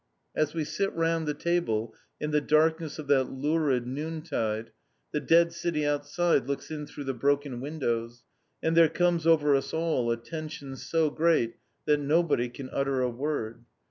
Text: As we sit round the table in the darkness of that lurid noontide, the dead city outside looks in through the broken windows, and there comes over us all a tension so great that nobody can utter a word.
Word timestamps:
As 0.35 0.55
we 0.55 0.63
sit 0.63 0.91
round 0.95 1.27
the 1.27 1.35
table 1.35 1.93
in 2.19 2.31
the 2.31 2.41
darkness 2.41 2.97
of 2.97 3.05
that 3.05 3.25
lurid 3.25 3.85
noontide, 3.85 4.71
the 5.11 5.19
dead 5.19 5.53
city 5.53 5.85
outside 5.85 6.47
looks 6.47 6.71
in 6.71 6.87
through 6.87 7.03
the 7.03 7.13
broken 7.13 7.61
windows, 7.61 8.23
and 8.63 8.75
there 8.75 8.89
comes 8.89 9.27
over 9.27 9.55
us 9.55 9.75
all 9.75 10.09
a 10.09 10.17
tension 10.17 10.75
so 10.75 11.11
great 11.11 11.57
that 11.85 11.99
nobody 11.99 12.49
can 12.49 12.67
utter 12.71 13.01
a 13.01 13.11
word. 13.11 13.63